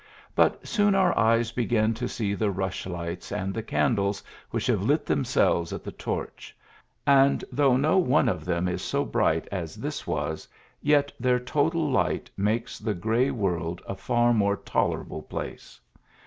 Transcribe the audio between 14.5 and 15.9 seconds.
tolerable place.